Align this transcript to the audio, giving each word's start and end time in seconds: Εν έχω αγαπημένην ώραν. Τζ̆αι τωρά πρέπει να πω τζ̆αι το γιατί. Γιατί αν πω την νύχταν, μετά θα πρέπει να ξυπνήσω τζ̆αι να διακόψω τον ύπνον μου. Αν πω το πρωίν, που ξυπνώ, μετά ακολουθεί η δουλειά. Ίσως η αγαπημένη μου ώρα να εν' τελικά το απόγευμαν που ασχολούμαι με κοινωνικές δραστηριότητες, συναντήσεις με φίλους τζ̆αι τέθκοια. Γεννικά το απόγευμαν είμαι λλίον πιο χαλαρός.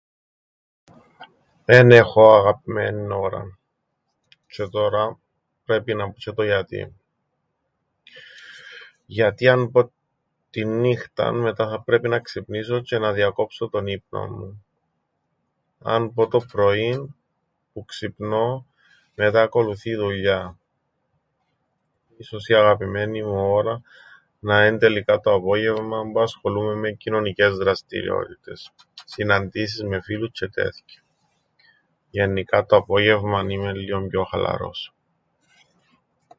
Εν 1.65 1.91
έχω 1.91 2.33
αγαπημένην 2.35 3.11
ώραν. 3.11 3.59
Τζ̆αι 4.55 4.67
τωρά 4.71 5.19
πρέπει 5.65 5.93
να 5.93 6.05
πω 6.11 6.17
τζ̆αι 6.21 6.33
το 6.35 6.43
γιατί. 6.43 6.93
Γιατί 9.05 9.47
αν 9.47 9.71
πω 9.71 9.91
την 10.49 10.79
νύχταν, 10.79 11.35
μετά 11.37 11.69
θα 11.69 11.81
πρέπει 11.81 12.09
να 12.09 12.19
ξυπνήσω 12.19 12.81
τζ̆αι 12.85 12.99
να 12.99 13.11
διακόψω 13.11 13.69
τον 13.69 13.87
ύπνον 13.87 14.33
μου. 14.33 14.65
Αν 15.83 16.13
πω 16.13 16.27
το 16.27 16.39
πρωίν, 16.51 17.15
που 17.73 17.85
ξυπνώ, 17.85 18.65
μετά 19.15 19.41
ακολουθεί 19.41 19.89
η 19.89 19.95
δουλειά. 19.95 20.59
Ίσως 22.17 22.47
η 22.47 22.53
αγαπημένη 22.55 23.23
μου 23.23 23.51
ώρα 23.53 23.81
να 24.39 24.61
εν' 24.61 24.79
τελικά 24.79 25.19
το 25.19 25.33
απόγευμαν 25.33 26.11
που 26.11 26.19
ασχολούμαι 26.19 26.73
με 26.75 26.91
κοινωνικές 26.91 27.57
δραστηριότητες, 27.57 28.71
συναντήσεις 29.05 29.83
με 29.83 30.01
φίλους 30.01 30.29
τζ̆αι 30.31 30.49
τέθκοια. 30.51 31.01
Γεννικά 32.09 32.65
το 32.65 32.75
απόγευμαν 32.75 33.49
είμαι 33.49 33.73
λλίον 33.73 34.07
πιο 34.07 34.23
χαλαρός. 34.23 34.93